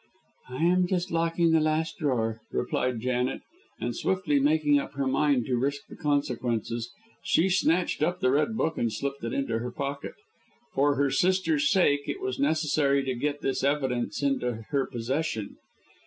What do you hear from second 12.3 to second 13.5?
necessary to get